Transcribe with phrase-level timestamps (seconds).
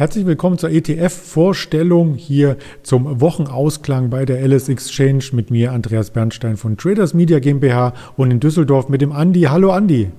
[0.00, 6.56] Herzlich willkommen zur ETF-Vorstellung hier zum Wochenausklang bei der LS Exchange mit mir, Andreas Bernstein
[6.56, 9.42] von Traders Media GmbH und in Düsseldorf mit dem Andi.
[9.42, 10.10] Hallo Andi.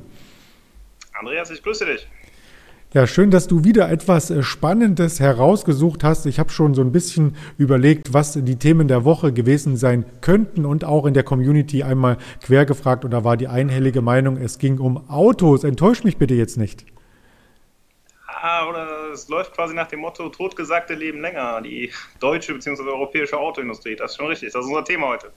[1.19, 2.07] Andreas, ich grüße dich.
[2.93, 6.27] Ja, schön, dass du wieder etwas äh, Spannendes herausgesucht hast.
[6.27, 10.63] Ich habe schon so ein bisschen überlegt, was die Themen der Woche gewesen sein könnten
[10.63, 14.59] und auch in der Community einmal quer gefragt und da war die einhellige Meinung, es
[14.59, 15.63] ging um Autos.
[15.63, 16.85] Enttäusch mich bitte jetzt nicht.
[18.43, 22.81] Ah, oder es läuft quasi nach dem Motto, totgesagte leben länger, die deutsche bzw.
[22.89, 23.95] europäische Autoindustrie.
[23.95, 25.31] Das ist schon richtig, das ist unser Thema heute.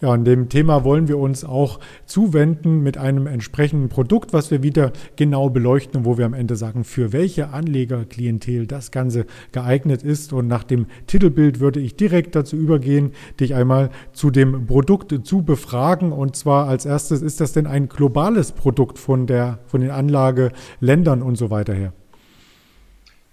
[0.00, 4.62] Ja, und dem Thema wollen wir uns auch zuwenden mit einem entsprechenden Produkt, was wir
[4.62, 10.04] wieder genau beleuchten und wo wir am Ende sagen, für welche Anlegerklientel das Ganze geeignet
[10.04, 10.32] ist.
[10.32, 15.42] Und nach dem Titelbild würde ich direkt dazu übergehen, dich einmal zu dem Produkt zu
[15.42, 16.12] befragen.
[16.12, 21.22] Und zwar als erstes, ist das denn ein globales Produkt von, der, von den Anlageländern
[21.22, 21.92] und so weiter her?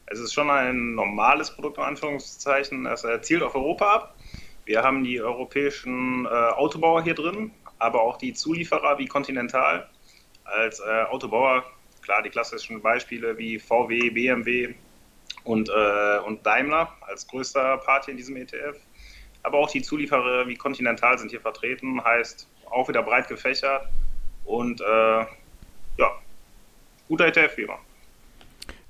[0.08, 2.88] Es ist schon ein normales Produkt, in Anführungszeichen.
[2.88, 4.16] Es zielt auf Europa ab
[4.66, 9.88] wir haben die europäischen äh, Autobauer hier drin, aber auch die Zulieferer wie Continental.
[10.44, 11.64] Als äh, Autobauer,
[12.02, 14.74] klar, die klassischen Beispiele wie VW, BMW
[15.44, 18.78] und, äh, und Daimler als größter Part in diesem ETF.
[19.44, 23.88] Aber auch die Zulieferer wie Continental sind hier vertreten, heißt auch wieder breit gefächert
[24.46, 25.26] und äh,
[25.98, 26.12] ja,
[27.08, 27.80] guter ETF wie immer.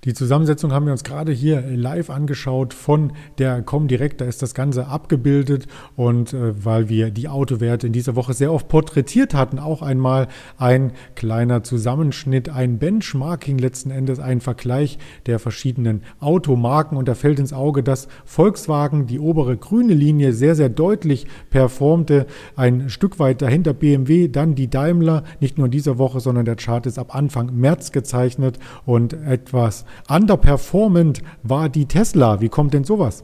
[0.06, 4.22] Die Zusammensetzung haben wir uns gerade hier live angeschaut von der Comdirect.
[4.22, 8.54] Da ist das Ganze abgebildet und äh, weil wir die Autowerte in dieser Woche sehr
[8.54, 10.28] oft porträtiert hatten, auch einmal
[10.60, 17.40] ein kleiner Zusammenschnitt, ein Benchmarking letzten Endes, ein Vergleich der verschiedenen Automarken und da fällt
[17.40, 22.28] ins Auge, dass Volkswagen die obere grüne Linie sehr, sehr deutlich performte.
[22.56, 26.58] Ein Stück weit dahinter BMW, dann die Daimler, nicht nur in dieser Woche, sondern der
[26.58, 32.42] Chart ist ab Anfang März gezeichnet und etwas underperformant war die Tesla.
[32.42, 33.24] Wie kommt denn sowas?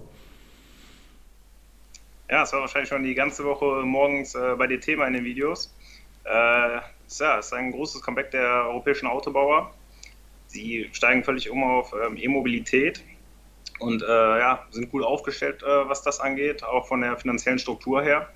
[2.29, 5.25] Ja, es war wahrscheinlich schon die ganze Woche morgens äh, bei dir Thema in den
[5.25, 5.75] Videos.
[6.23, 9.73] Äh, ja, es ist ein großes Comeback der europäischen Autobauer.
[10.47, 13.03] Sie steigen völlig um auf ähm, E-Mobilität
[13.79, 18.01] und äh, ja, sind gut aufgestellt, äh, was das angeht, auch von der finanziellen Struktur
[18.01, 18.29] her.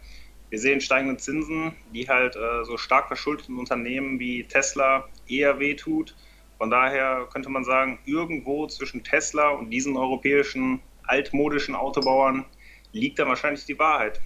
[0.49, 6.15] Wir sehen steigende Zinsen, die halt äh, so stark verschuldeten Unternehmen wie Tesla eher wehtut.
[6.57, 12.45] Von daher könnte man sagen, irgendwo zwischen Tesla und diesen europäischen altmodischen Autobauern
[12.91, 14.21] liegt da wahrscheinlich die Wahrheit.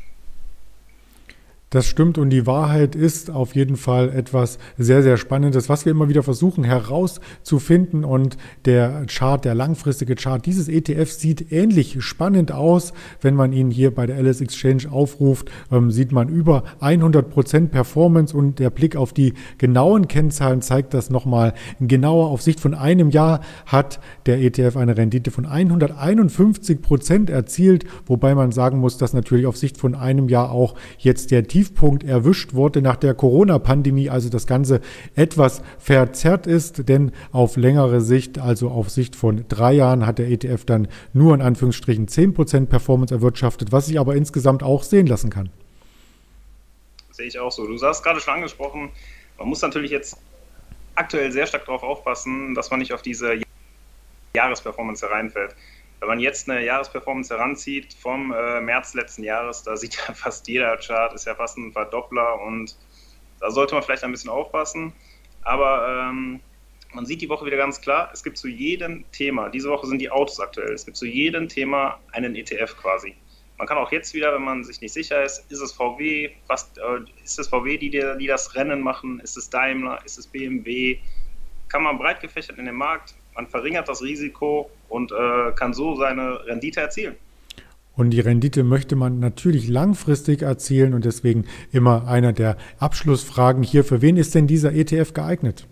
[1.72, 5.92] Das stimmt und die Wahrheit ist auf jeden Fall etwas sehr, sehr Spannendes, was wir
[5.92, 8.04] immer wieder versuchen herauszufinden.
[8.04, 12.92] Und der Chart, der langfristige Chart dieses ETFs sieht ähnlich spannend aus.
[13.22, 17.72] Wenn man ihn hier bei der LS Exchange aufruft, ähm, sieht man über 100 Prozent
[17.72, 22.32] Performance und der Blick auf die genauen Kennzahlen zeigt das nochmal genauer.
[22.32, 28.34] Auf Sicht von einem Jahr hat der ETF eine Rendite von 151 Prozent erzielt, wobei
[28.34, 32.54] man sagen muss, dass natürlich auf Sicht von einem Jahr auch jetzt der Tiefpunkt erwischt
[32.54, 34.80] wurde nach der Corona-Pandemie, also das Ganze
[35.16, 40.30] etwas verzerrt ist, denn auf längere Sicht, also auf Sicht von drei Jahren, hat der
[40.30, 45.30] ETF dann nur in Anführungsstrichen 10% Performance erwirtschaftet, was sich aber insgesamt auch sehen lassen
[45.30, 45.50] kann.
[47.12, 47.68] Sehe ich auch so.
[47.68, 48.92] Du hast gerade schon angesprochen,
[49.38, 50.16] man muss natürlich jetzt
[50.96, 53.34] aktuell sehr stark darauf aufpassen, dass man nicht auf diese
[54.34, 55.54] Jahresperformance hereinfällt.
[56.00, 60.48] Wenn man jetzt eine Jahresperformance heranzieht vom äh, März letzten Jahres, da sieht ja fast
[60.48, 62.78] jeder Chart, ist ja fast ein Verdoppler und
[63.40, 64.94] da sollte man vielleicht ein bisschen aufpassen.
[65.42, 66.40] Aber ähm,
[66.94, 70.00] man sieht die Woche wieder ganz klar, es gibt zu jedem Thema, diese Woche sind
[70.00, 73.16] die Autos aktuell, es gibt zu jedem Thema einen ETF quasi.
[73.58, 76.72] Man kann auch jetzt wieder, wenn man sich nicht sicher ist, ist es VW, was,
[76.78, 81.00] äh, ist es VW, die, die das Rennen machen, ist es Daimler, ist es BMW,
[81.70, 85.96] kann man breit gefächert in den Markt man verringert das Risiko und äh, kann so
[85.96, 87.16] seine Rendite erzielen.
[87.96, 93.86] Und die Rendite möchte man natürlich langfristig erzielen und deswegen immer einer der Abschlussfragen hier.
[93.86, 95.68] Für wen ist denn dieser ETF geeignet?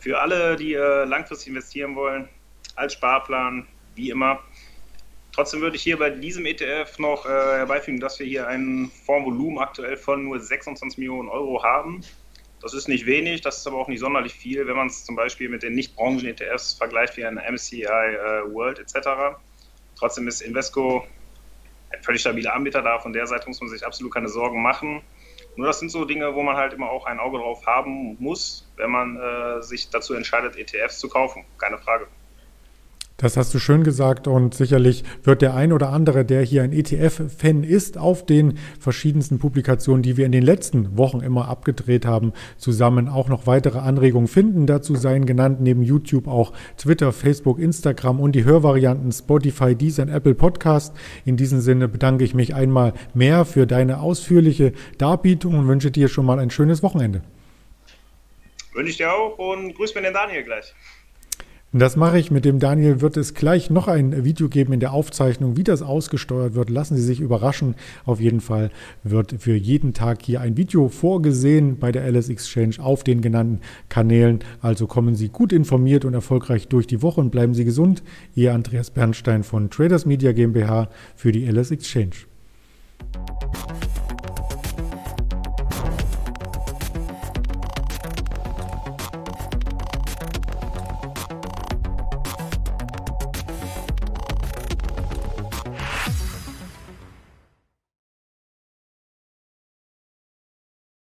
[0.00, 2.26] Für alle, die äh, langfristig investieren wollen,
[2.74, 4.40] als Sparplan, wie immer.
[5.32, 9.58] Trotzdem würde ich hier bei diesem ETF noch äh, herbeifügen, dass wir hier ein Fondsvolumen
[9.58, 12.02] aktuell von nur 26 Millionen Euro haben.
[12.64, 15.16] Das ist nicht wenig, das ist aber auch nicht sonderlich viel, wenn man es zum
[15.16, 19.36] Beispiel mit den Nicht-Branchen-ETFs vergleicht, wie ein MSCI äh, World etc.
[19.98, 21.06] Trotzdem ist Invesco
[21.92, 22.98] ein völlig stabiler Anbieter da.
[22.98, 25.02] Von der Seite muss man sich absolut keine Sorgen machen.
[25.56, 28.66] Nur das sind so Dinge, wo man halt immer auch ein Auge drauf haben muss,
[28.76, 31.44] wenn man äh, sich dazu entscheidet, ETFs zu kaufen.
[31.58, 32.08] Keine Frage.
[33.24, 36.74] Das hast du schön gesagt und sicherlich wird der ein oder andere, der hier ein
[36.74, 42.34] ETF-Fan ist, auf den verschiedensten Publikationen, die wir in den letzten Wochen immer abgedreht haben,
[42.58, 44.66] zusammen auch noch weitere Anregungen finden.
[44.66, 50.10] Dazu seien genannt neben YouTube auch Twitter, Facebook, Instagram und die Hörvarianten Spotify, Deezer und
[50.10, 50.94] Apple Podcast.
[51.24, 56.08] In diesem Sinne bedanke ich mich einmal mehr für deine ausführliche Darbietung und wünsche dir
[56.08, 57.22] schon mal ein schönes Wochenende.
[58.74, 60.74] Wünsche ich dir auch und grüß mir den Daniel gleich.
[61.76, 62.30] Das mache ich.
[62.30, 65.82] Mit dem Daniel wird es gleich noch ein Video geben in der Aufzeichnung, wie das
[65.82, 66.70] ausgesteuert wird.
[66.70, 67.74] Lassen Sie sich überraschen.
[68.04, 68.70] Auf jeden Fall
[69.02, 73.58] wird für jeden Tag hier ein Video vorgesehen bei der LS Exchange auf den genannten
[73.88, 74.38] Kanälen.
[74.60, 78.04] Also kommen Sie gut informiert und erfolgreich durch die Woche und bleiben Sie gesund.
[78.36, 82.14] Ihr Andreas Bernstein von Traders Media GmbH für die LS Exchange.